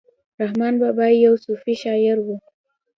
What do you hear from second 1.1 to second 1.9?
يو صوفي